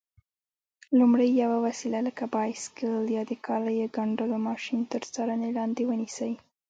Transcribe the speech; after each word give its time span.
لومړی: 0.99 1.27
یوه 1.43 1.57
وسیله 1.67 1.99
لکه 2.07 2.23
بایسکل 2.35 2.95
یا 3.15 3.21
د 3.29 3.31
کالیو 3.45 3.93
ګنډلو 3.97 4.37
ماشین 4.47 4.79
تر 4.91 5.01
څارنې 5.13 5.49
لاندې 5.57 5.83
ونیسئ. 5.87 6.33